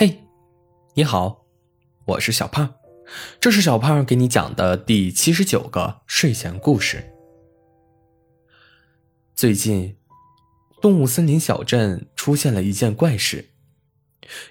[0.00, 0.16] 嘿，
[0.94, 1.44] 你好，
[2.04, 2.72] 我是小胖，
[3.40, 7.02] 这是小胖给你讲的第七十九个睡前故事。
[9.34, 9.96] 最近，
[10.80, 13.46] 动物森林小镇出现了一件怪事，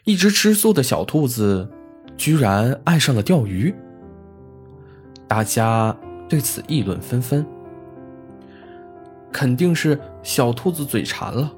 [0.04, 1.72] 一只吃素的小兔子
[2.18, 3.74] 居然爱上了钓鱼。
[5.30, 7.48] 大家对此议论纷纷，
[9.32, 11.56] 肯定是小兔子嘴馋了，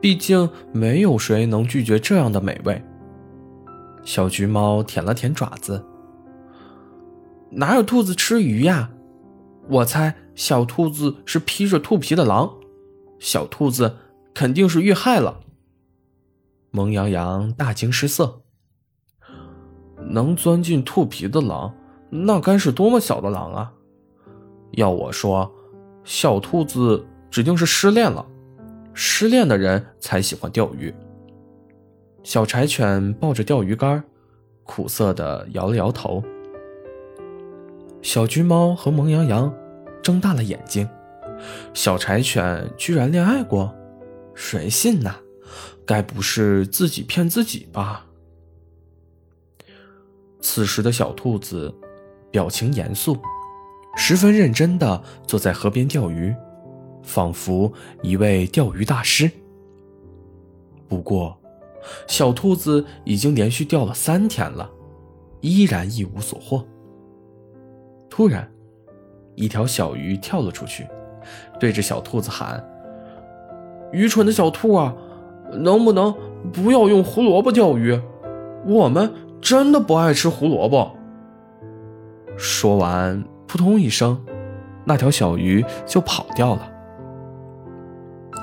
[0.00, 2.82] 毕竟没有谁能拒绝这样的美味。
[4.02, 5.84] 小橘猫舔了舔爪子，
[7.50, 8.90] 哪有兔子吃鱼呀？
[9.68, 12.52] 我猜小兔子是披着兔皮的狼，
[13.18, 13.96] 小兔子
[14.34, 15.40] 肯定是遇害了。
[16.70, 18.42] 萌羊羊大惊失色，
[20.08, 21.74] 能钻进兔皮的狼，
[22.08, 23.72] 那该是多么小的狼啊！
[24.72, 25.52] 要我说，
[26.04, 28.26] 小兔子指定是失恋了，
[28.94, 30.92] 失恋的人才喜欢钓鱼。
[32.22, 34.04] 小柴犬抱着钓鱼竿，
[34.64, 36.22] 苦涩的摇了摇头。
[38.02, 39.52] 小橘猫和萌羊羊
[40.02, 40.88] 睁大了眼睛。
[41.72, 43.74] 小柴犬居然恋爱过，
[44.34, 45.16] 谁信呐？
[45.86, 48.06] 该不是自己骗自己吧？
[50.40, 51.74] 此时的小兔子
[52.30, 53.16] 表情严肃，
[53.96, 56.34] 十分认真的坐在河边钓鱼，
[57.02, 59.30] 仿佛一位钓鱼大师。
[60.86, 61.39] 不过。
[62.06, 64.70] 小兔子已经连续钓了三天了，
[65.40, 66.64] 依然一无所获。
[68.08, 68.50] 突然，
[69.34, 70.86] 一条小鱼跳了出去，
[71.58, 72.62] 对着小兔子喊
[73.92, 74.94] ：“愚蠢的小兔啊，
[75.52, 76.14] 能不能
[76.52, 77.98] 不要用胡萝卜钓鱼？
[78.66, 80.90] 我们真的不爱吃胡萝卜。”
[82.36, 84.22] 说完，扑通一声，
[84.84, 86.70] 那条小鱼就跑掉了。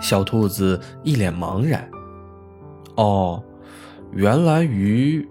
[0.01, 1.89] 小兔子一脸茫然。
[2.97, 3.43] 哦，
[4.11, 5.27] 原来鱼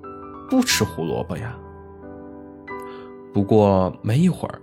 [0.48, 1.58] 不吃胡萝卜呀。
[3.34, 4.60] 不过没一会儿，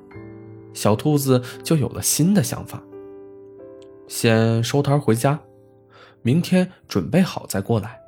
[0.73, 2.81] 小兔子就有了新的想法。
[4.07, 5.39] 先收摊回家，
[6.21, 7.99] 明天准备好再过来。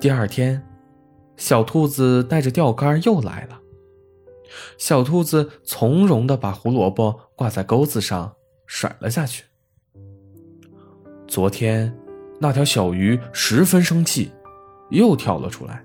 [0.00, 0.64] 第二天，
[1.36, 3.60] 小兔子带着钓竿又来了。
[4.78, 8.32] 小兔子从容的把胡萝卜挂在钩子上，
[8.66, 9.44] 甩了下去。
[11.26, 11.92] 昨天。
[12.38, 14.30] 那条小鱼十分生气，
[14.90, 15.82] 又跳了出来。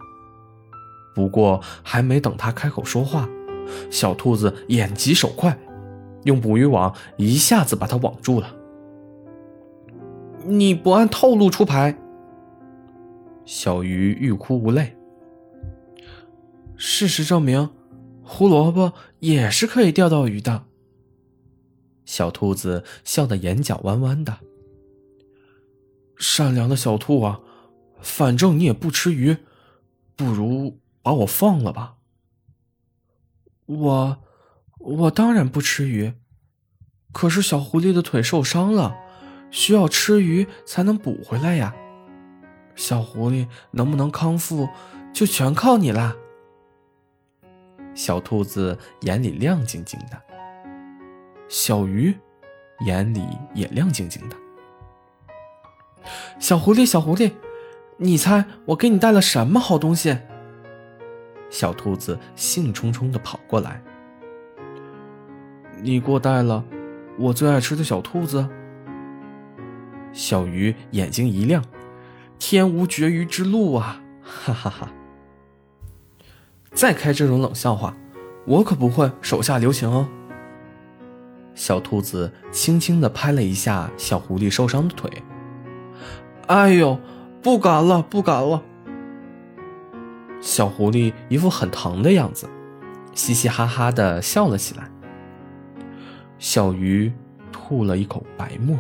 [1.15, 3.27] 不过还没等它开口说话，
[3.89, 5.57] 小兔子眼疾手快，
[6.23, 8.55] 用捕鱼网一下子把它网住了。
[10.45, 11.97] 你不按套路出牌，
[13.45, 14.95] 小鱼欲哭无泪。
[16.75, 17.69] 事实证明，
[18.23, 20.63] 胡萝卜也是可以钓到鱼的。
[22.05, 24.37] 小兔子笑得眼角弯弯的。
[26.17, 27.39] 善良的小兔啊，
[28.01, 29.37] 反正你也不吃鱼，
[30.15, 31.95] 不如把我放了吧。
[33.65, 34.23] 我，
[34.79, 36.13] 我当然不吃鱼，
[37.11, 38.95] 可是小狐狸的腿受伤了，
[39.51, 41.73] 需要吃鱼才能补回来呀。
[42.75, 44.67] 小狐狸能不能康复，
[45.13, 46.15] 就全靠你啦。
[47.95, 50.21] 小兔子眼里亮晶晶的，
[51.47, 52.15] 小鱼
[52.85, 54.42] 眼里也亮晶晶的。
[56.39, 57.31] 小狐狸，小狐狸，
[57.97, 60.17] 你猜我给你带了什么好东西？
[61.49, 63.81] 小兔子兴冲冲的跑过来。
[65.81, 66.63] 你给我带了
[67.17, 68.47] 我最爱吃的小兔子。
[70.11, 71.63] 小鱼眼睛一亮，
[72.39, 74.01] 天无绝鱼之路啊！
[74.21, 74.91] 哈哈哈！
[76.71, 77.95] 再开这种冷笑话，
[78.45, 80.07] 我可不会手下留情哦。
[81.55, 85.11] 小兔子轻轻的拍了一下小狐狸受伤的腿。
[86.47, 86.99] 哎呦，
[87.41, 88.61] 不敢了，不敢了！
[90.41, 92.49] 小狐狸一副很疼的样子，
[93.13, 94.91] 嘻嘻哈哈的笑了起来。
[96.37, 97.11] 小鱼
[97.51, 98.77] 吐了一口白沫。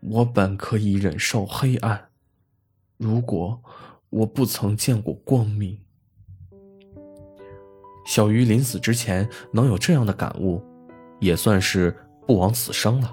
[0.00, 2.08] 我本可以忍受黑暗，
[2.96, 3.60] 如果
[4.08, 5.78] 我不曾见过光明。
[8.06, 10.62] 小鱼临死之前能有这样的感悟，
[11.20, 11.94] 也算是
[12.26, 13.12] 不枉此生了。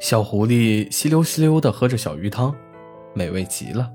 [0.00, 2.54] 小狐狸吸溜吸溜的喝着小鱼汤，
[3.14, 3.90] 美味极了。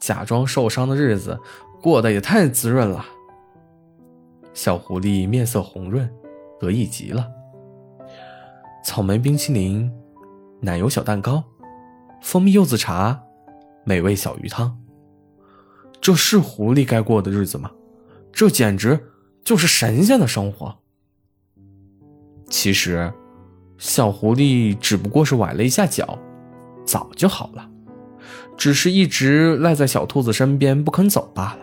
[0.00, 1.38] 假装受伤的日子
[1.80, 3.04] 过得也太滋润了。
[4.52, 6.10] 小狐狸面色红润，
[6.58, 7.30] 得意极了。
[8.84, 9.90] 草莓冰淇淋、
[10.60, 11.44] 奶油小蛋糕、
[12.20, 13.22] 蜂蜜柚子茶、
[13.84, 14.76] 美味小鱼汤，
[16.00, 17.70] 这是狐狸该过的日子吗？
[18.32, 19.12] 这简直
[19.44, 20.76] 就是神仙的生活。
[22.48, 23.12] 其实。
[23.80, 26.18] 小狐狸只不过是崴了一下脚，
[26.84, 27.66] 早就好了，
[28.54, 31.60] 只是一直赖在小兔子身边不肯走罢了。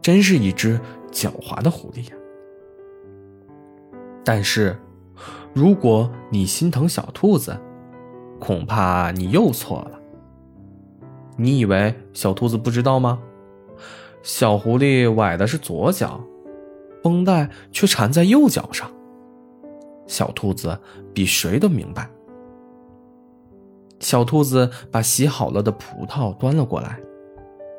[0.00, 0.80] 真是一只
[1.12, 2.16] 狡猾的狐狸呀！
[4.24, 4.74] 但是，
[5.52, 7.54] 如果你心疼小兔子，
[8.40, 10.00] 恐怕你又错了。
[11.36, 13.20] 你以为小兔子不知道吗？
[14.22, 16.18] 小狐狸崴的是左脚，
[17.02, 18.90] 绷带却缠在右脚上。
[20.08, 20.76] 小兔子
[21.14, 22.10] 比谁都明白。
[24.00, 27.00] 小兔子把洗好了的葡萄端了过来，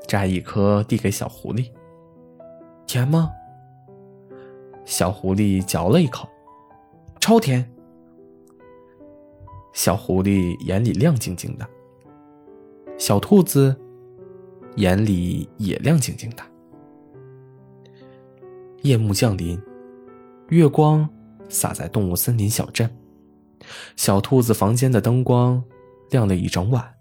[0.07, 1.69] 摘一颗递给小狐狸。
[2.85, 3.29] 甜吗？
[4.85, 6.27] 小狐狸嚼了一口，
[7.19, 7.69] 超甜。
[9.73, 11.67] 小狐狸眼里亮晶晶的，
[12.97, 13.79] 小兔子
[14.75, 16.43] 眼里也亮晶晶的。
[18.81, 19.61] 夜幕降临，
[20.49, 21.07] 月光
[21.49, 22.89] 洒在动物森林小镇，
[23.97, 25.61] 小兔子房间的灯光。
[26.11, 26.95] 亮了一整晚，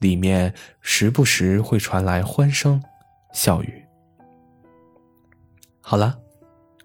[0.00, 2.82] 里面时不时会传来欢声
[3.32, 3.84] 笑语。
[5.80, 6.18] 好了，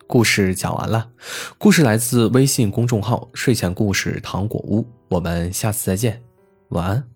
[0.06, 1.10] 故事讲完了。
[1.58, 6.22] 故事来自微信公众号“睡前故事糖果屋”，我们下次再见，
[6.69, 7.12] 晚安。